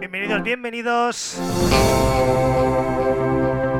Bienvenidos, 0.00 0.42
bienvenidos. 0.42 1.38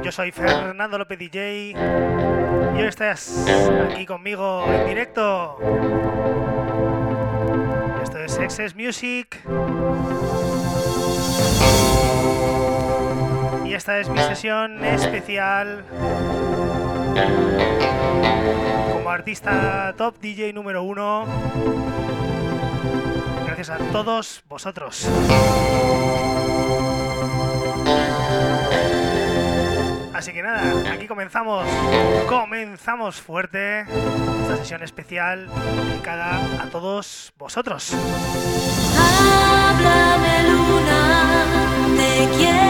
Yo 0.05 0.13
soy 0.13 0.31
Fernando 0.31 0.99
López 0.99 1.19
DJ 1.19 1.71
y 1.71 2.81
hoy 2.81 2.87
estás 2.87 3.45
aquí 3.91 4.07
conmigo 4.07 4.65
en 4.69 4.87
directo. 4.87 5.59
Esto 8.01 8.19
es 8.21 8.39
Excess 8.39 8.77
Music. 8.77 9.41
Esta 13.81 13.99
es 13.99 14.11
mi 14.11 14.19
sesión 14.19 14.85
especial 14.85 15.83
como 18.93 19.09
artista 19.09 19.95
top 19.97 20.21
DJ 20.21 20.53
número 20.53 20.83
uno. 20.83 21.25
Gracias 23.47 23.71
a 23.71 23.79
todos 23.91 24.45
vosotros. 24.51 25.09
Así 30.13 30.35
que 30.35 30.43
nada, 30.43 30.93
aquí 30.93 31.07
comenzamos. 31.07 31.67
Comenzamos 32.29 33.19
fuerte 33.19 33.87
esta 34.43 34.59
sesión 34.59 34.83
especial 34.83 35.49
dedicada 35.89 36.39
a 36.63 36.67
todos 36.67 37.33
vosotros. 37.39 37.95
Háblame 38.99 40.51
luna, 40.51 41.47
te 41.97 42.29
quiero 42.37 42.70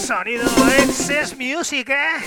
Sonido 0.00 0.46
Excess 0.78 1.36
Music, 1.36 1.90
¿eh? 1.90 2.24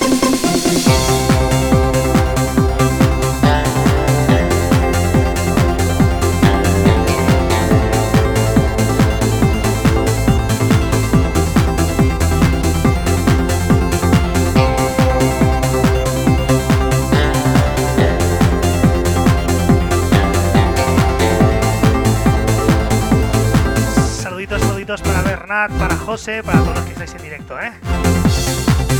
Para 25.51 25.97
José, 25.97 26.41
para 26.43 26.59
todos 26.59 26.75
los 26.75 26.85
que 26.85 26.91
estáis 26.93 27.13
en 27.13 27.23
directo, 27.23 27.59
¿eh? 27.59 27.73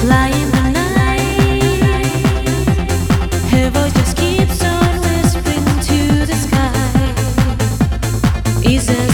Flying 0.02 0.52
the 8.88 9.11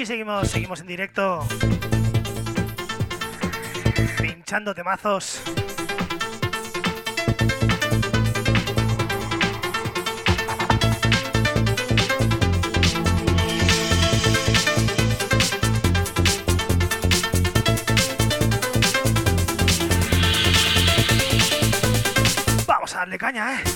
aquí 0.00 0.06
seguimos, 0.06 0.48
seguimos 0.48 0.80
en 0.80 0.86
directo. 0.86 1.46
Pinchando 4.18 4.74
temazos. 4.74 5.42
Vamos 22.66 22.94
a 22.94 22.98
darle 23.00 23.18
caña, 23.18 23.56
¿eh? 23.56 23.69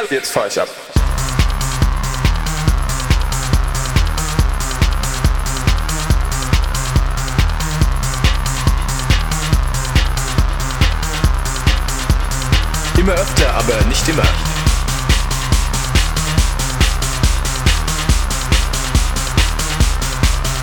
egal, 0.00 0.06
jetzt 0.10 0.32
fahre 0.32 0.48
ich 0.48 0.60
ab. 0.60 0.68
Immer 12.98 13.12
öfter, 13.12 13.54
aber 13.54 13.80
nicht 13.86 14.08
immer. 14.08 14.22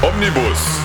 Omnibus. 0.02 0.77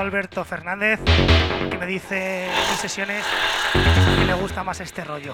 Alberto 0.00 0.44
Fernández, 0.44 0.98
que 1.70 1.76
me 1.76 1.86
dice 1.86 2.46
en 2.46 2.76
sesiones 2.78 3.24
que 4.18 4.24
le 4.24 4.34
gusta 4.34 4.64
más 4.64 4.80
este 4.80 5.04
rollo. 5.04 5.32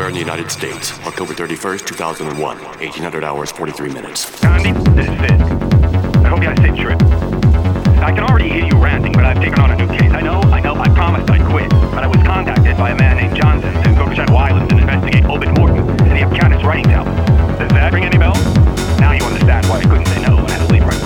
Somewhere 0.00 0.16
in 0.16 0.26
the 0.26 0.32
United 0.32 0.50
States, 0.50 0.98
October 1.00 1.34
31st, 1.34 1.84
2001, 1.84 2.40
1800 2.40 3.22
hours, 3.22 3.52
43 3.52 3.92
minutes. 3.92 4.40
Gandhi, 4.40 4.72
this 4.96 5.06
is 5.06 5.20
Fizz. 5.20 5.42
I 6.24 6.28
hope 6.32 6.40
you 6.40 6.48
had 6.48 6.56
a. 6.56 6.96
I 8.00 8.10
can 8.10 8.20
already 8.20 8.48
hear 8.48 8.64
you 8.64 8.82
ranting, 8.82 9.12
but 9.12 9.26
I've 9.26 9.36
taken 9.36 9.60
on 9.60 9.72
a 9.72 9.76
new 9.76 9.86
case. 9.98 10.10
I 10.12 10.22
know, 10.22 10.40
I 10.40 10.60
know, 10.60 10.74
I 10.74 10.88
promised 10.94 11.30
I'd 11.30 11.44
quit, 11.44 11.68
but 11.92 12.02
I 12.02 12.06
was 12.06 12.16
contacted 12.24 12.78
by 12.78 12.92
a 12.92 12.96
man 12.96 13.18
named 13.18 13.36
Johnson 13.36 13.74
to 13.74 13.94
go 13.94 14.08
to 14.08 14.14
Shadow 14.14 14.36
Islands 14.36 14.72
and 14.72 14.80
investigate 14.80 15.26
Obed 15.26 15.52
Morton 15.58 15.80
and 15.80 16.12
the 16.16 16.24
Afghanis 16.24 16.64
writing 16.64 16.90
album. 16.92 17.14
Does 17.58 17.68
that 17.68 17.92
ring 17.92 18.04
any 18.04 18.16
bells? 18.16 18.40
Now 18.98 19.12
you 19.12 19.22
understand 19.22 19.66
why 19.66 19.80
I 19.80 19.82
couldn't 19.82 20.06
say 20.06 20.22
no 20.22 20.38
and 20.38 20.50
had 20.50 20.66
to 20.66 20.72
leave 20.72 20.82
right 20.82 20.99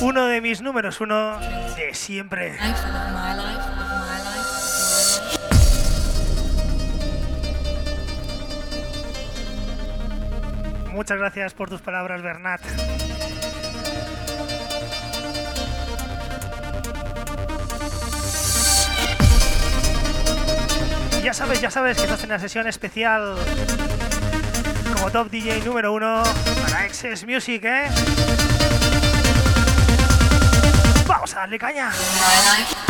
Uno 0.00 0.26
de 0.26 0.40
mis 0.40 0.60
números 0.60 1.00
uno 1.00 1.38
de 1.76 1.94
siempre. 1.94 2.58
Muchas 10.90 11.18
gracias 11.18 11.54
por 11.54 11.68
tus 11.68 11.82
palabras, 11.82 12.20
Bernat. 12.22 12.62
Ya 21.22 21.32
sabes, 21.32 21.60
ya 21.60 21.70
sabes 21.70 21.96
que 21.96 22.02
estás 22.02 22.24
en 22.24 22.30
la 22.30 22.40
sesión 22.40 22.66
especial 22.66 23.36
como 24.94 25.10
top 25.12 25.30
DJ 25.30 25.60
número 25.64 25.92
uno 25.92 26.22
para 26.62 26.86
Excess 26.86 27.24
Music, 27.24 27.64
¿eh? 27.64 27.88
Vamos 31.44 31.58
a 31.58 31.58
darle 31.58 31.58
caña. 31.58 32.83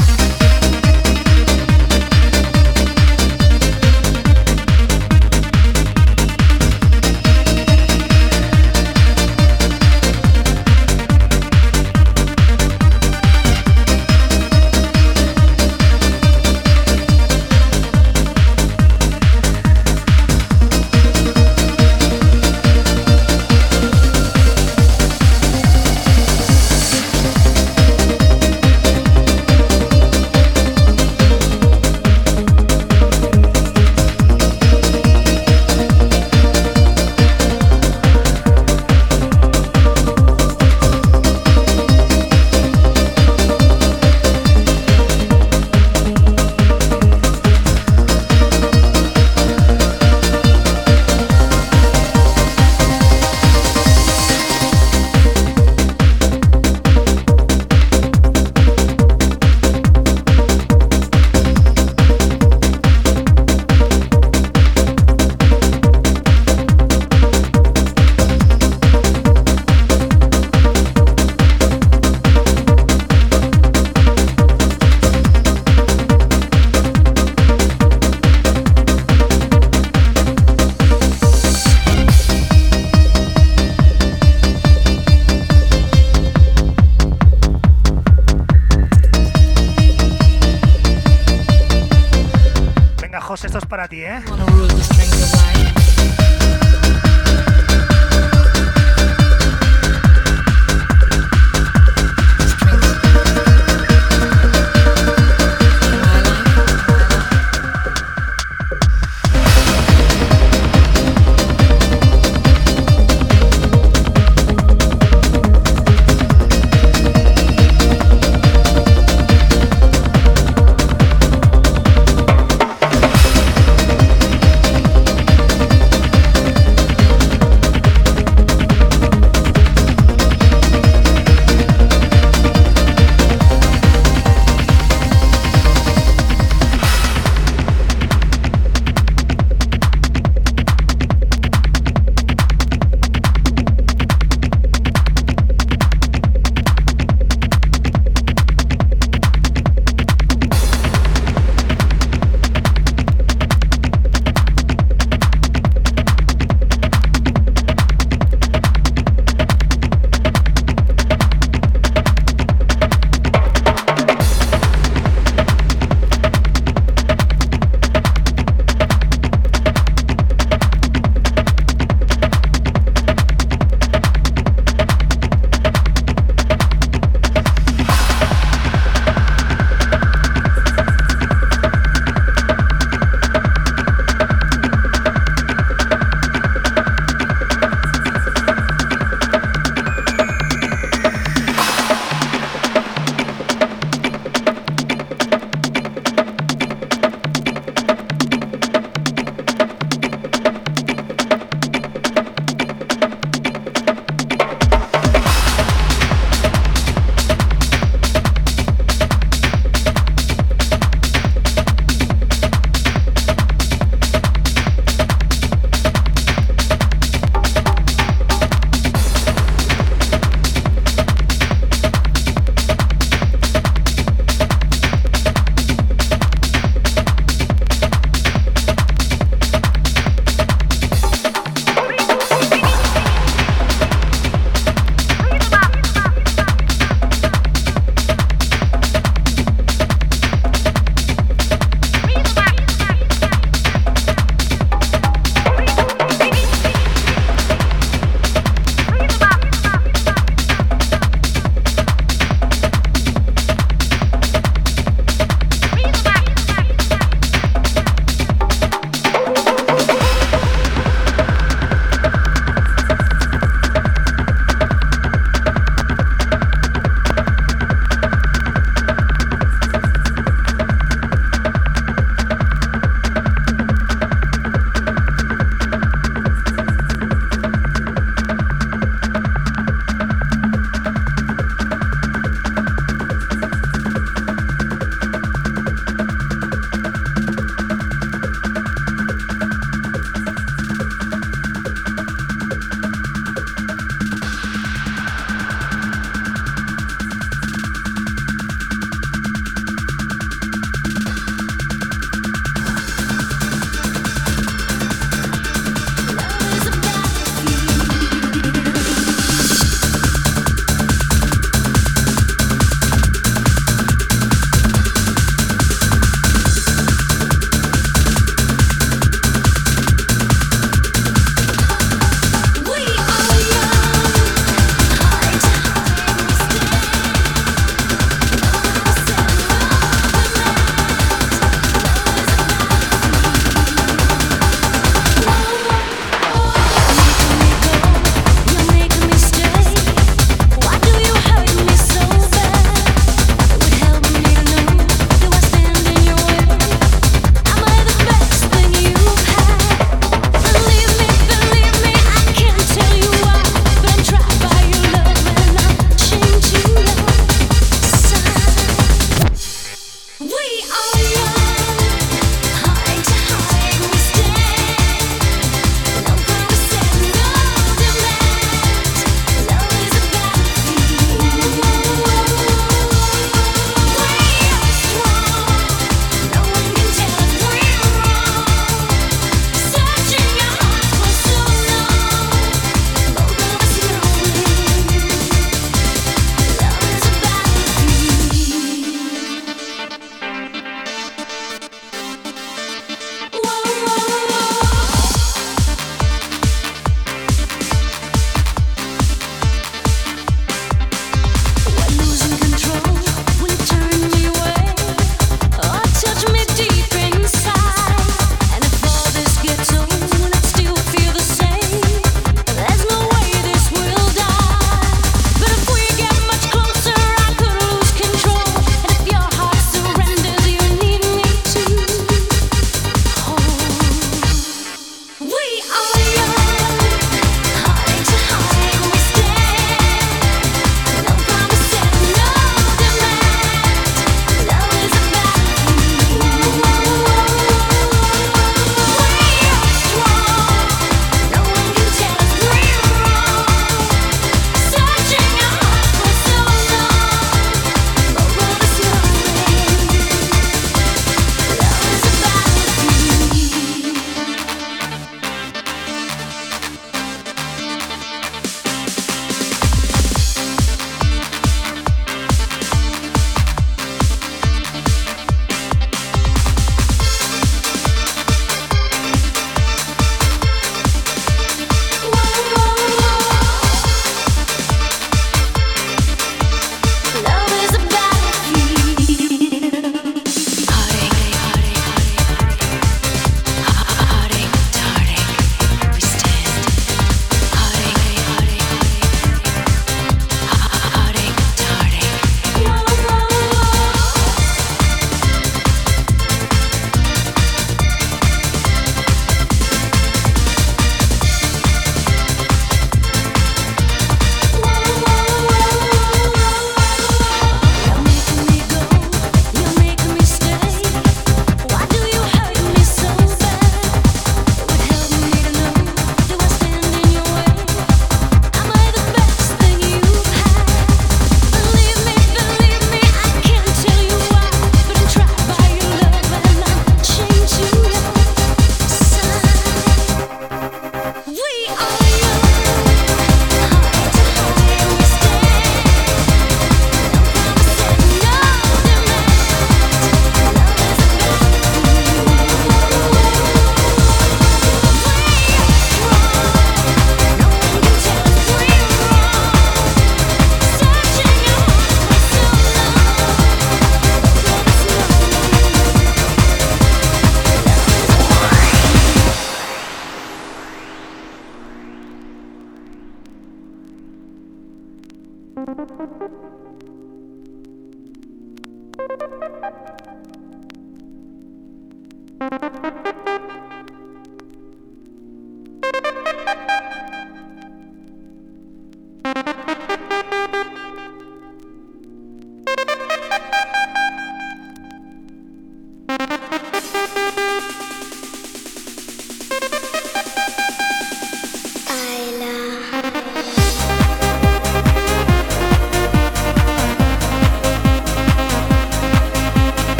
José, 93.34 93.48
esto 93.48 93.58
es 93.58 93.66
para 93.66 93.88
ti, 93.88 94.00
¿eh? 94.00 94.22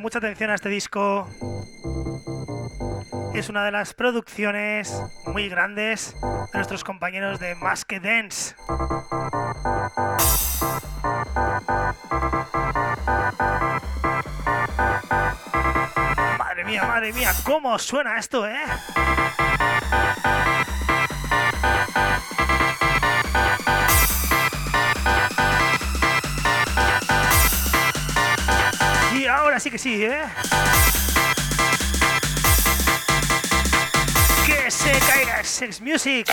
Mucha 0.00 0.18
atención 0.18 0.48
a 0.50 0.54
este 0.54 0.70
disco. 0.70 1.28
Es 3.34 3.50
una 3.50 3.62
de 3.62 3.70
las 3.70 3.92
producciones 3.92 5.02
muy 5.26 5.50
grandes 5.50 6.16
de 6.20 6.58
nuestros 6.58 6.82
compañeros 6.82 7.38
de 7.40 7.54
Más 7.56 7.84
que 7.84 8.00
Dance. 8.00 8.54
Madre 16.38 16.64
mía, 16.64 16.84
madre 16.84 17.12
mía, 17.12 17.32
¿cómo 17.44 17.78
suena 17.78 18.18
esto, 18.18 18.46
eh? 18.46 18.64
Y 29.60 29.62
ahora 29.62 29.64
sí 29.64 29.70
que 29.70 29.78
sí, 29.78 30.04
¿eh? 30.04 30.22
Que 34.46 34.70
se 34.70 34.90
caiga 35.00 35.44
Sex 35.44 35.82
Music. 35.82 36.26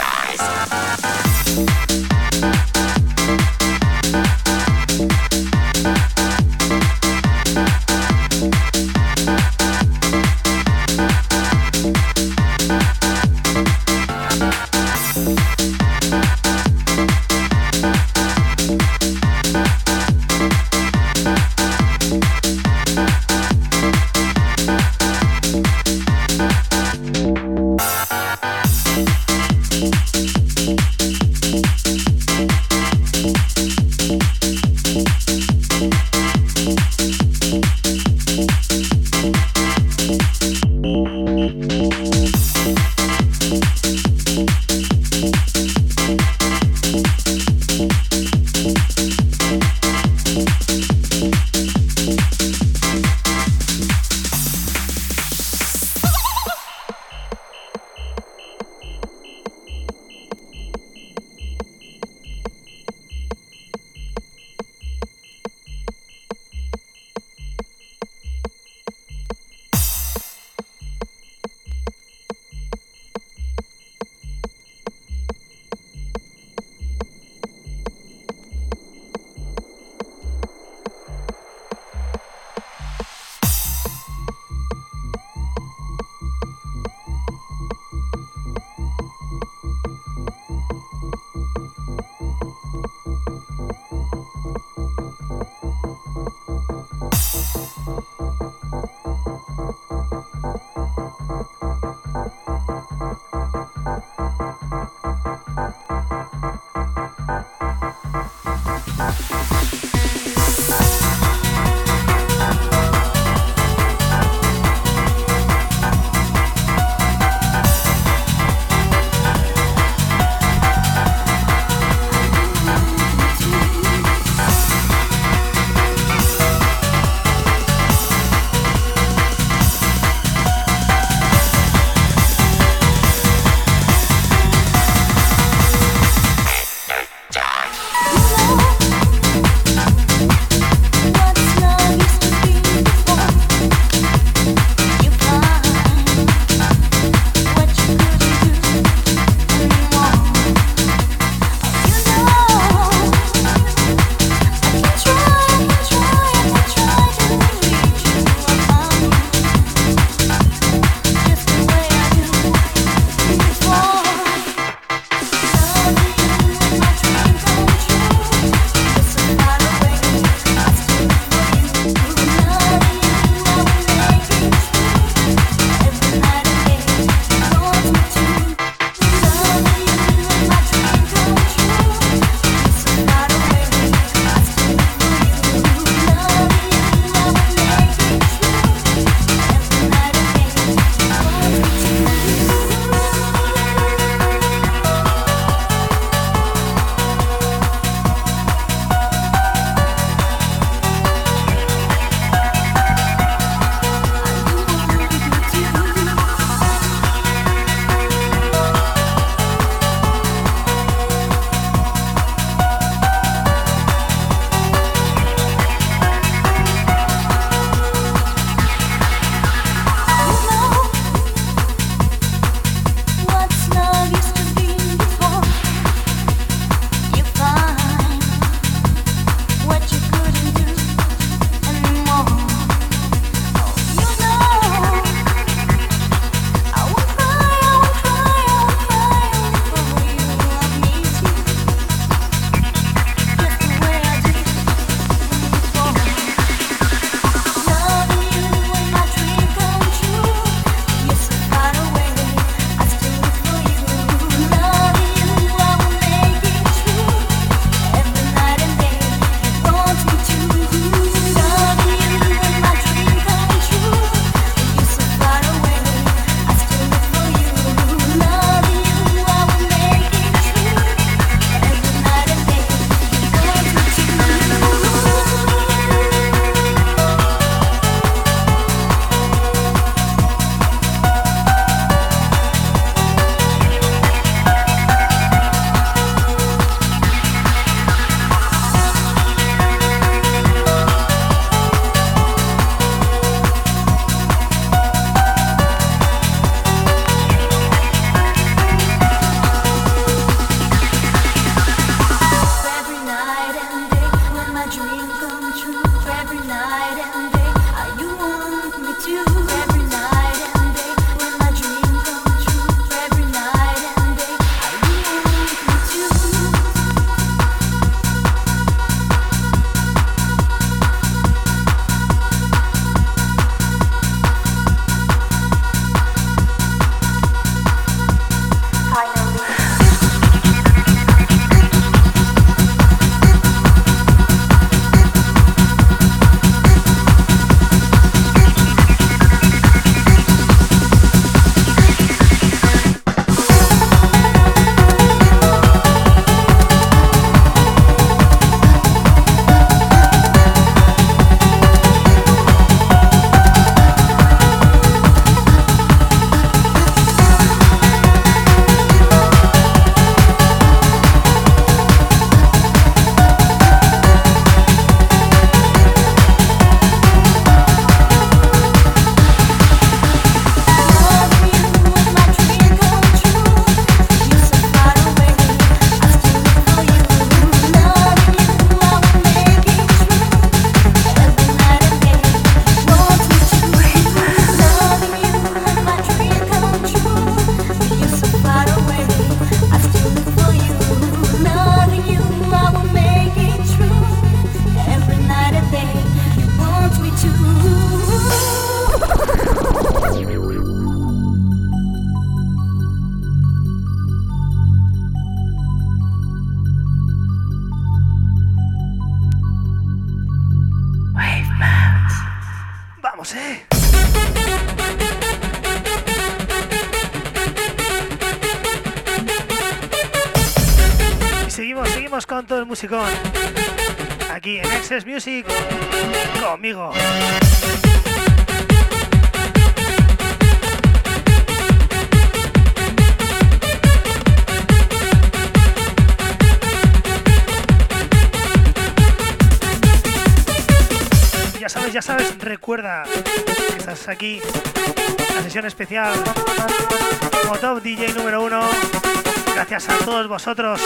Vosotros. 450.38 450.77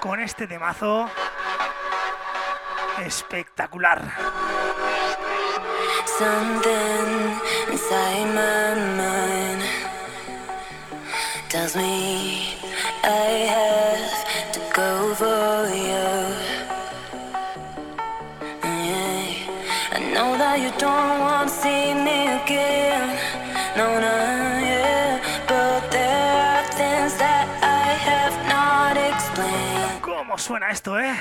Con 0.00 0.20
este 0.20 0.46
temazo 0.46 1.10
espectacular. 3.04 4.02
Esto, 30.72 30.98
eh? 30.98 31.12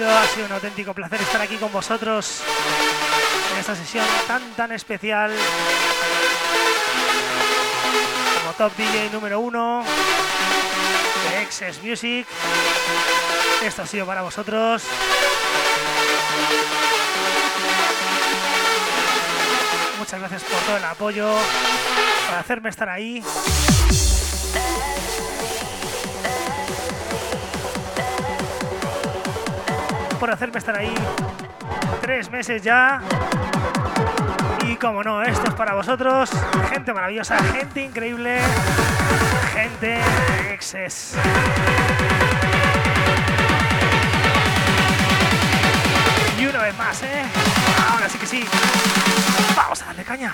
Ha 0.00 0.26
sido 0.26 0.46
un 0.46 0.52
auténtico 0.52 0.94
placer 0.94 1.20
estar 1.20 1.40
aquí 1.42 1.56
con 1.56 1.70
vosotros 1.70 2.40
en 3.52 3.58
esta 3.60 3.76
sesión 3.76 4.06
tan 4.26 4.42
tan 4.54 4.72
especial 4.72 5.30
como 8.40 8.54
Top 8.54 8.74
DJ 8.74 9.10
número 9.10 9.40
uno 9.40 9.84
de 11.28 11.42
Excess 11.42 11.82
Music. 11.82 12.26
Esto 13.62 13.82
ha 13.82 13.86
sido 13.86 14.06
para 14.06 14.22
vosotros. 14.22 14.82
Muchas 19.98 20.20
gracias 20.20 20.42
por 20.44 20.58
todo 20.60 20.76
el 20.78 20.84
apoyo, 20.84 21.34
por 22.28 22.38
hacerme 22.38 22.70
estar 22.70 22.88
ahí. 22.88 23.22
Por 30.22 30.30
hacerme 30.30 30.58
estar 30.58 30.76
ahí 30.78 30.94
tres 32.00 32.30
meses 32.30 32.62
ya. 32.62 33.00
Y 34.64 34.76
como 34.76 35.02
no, 35.02 35.20
esto 35.20 35.48
es 35.48 35.54
para 35.54 35.74
vosotros. 35.74 36.30
Gente 36.70 36.94
maravillosa, 36.94 37.42
gente 37.42 37.82
increíble, 37.82 38.38
gente 39.52 39.98
exes. 40.52 41.16
Y 46.38 46.46
una 46.46 46.62
vez 46.62 46.78
más, 46.78 47.02
¿eh? 47.02 47.24
Ahora 47.90 48.08
sí 48.08 48.18
que 48.18 48.26
sí. 48.26 48.44
Vamos 49.56 49.82
a 49.82 49.86
darle 49.86 50.04
caña. 50.04 50.32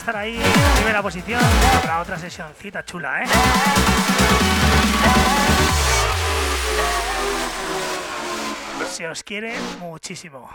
Estar 0.00 0.16
ahí 0.16 0.34
en 0.34 0.72
primera 0.76 1.02
posición 1.02 1.40
para 1.82 2.00
otra 2.00 2.18
sesioncita 2.18 2.82
chula, 2.82 3.22
¿eh? 3.22 3.26
Se 8.90 9.06
os 9.06 9.22
quiere 9.22 9.54
muchísimo. 9.78 10.48